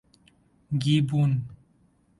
گیبون 0.81 1.41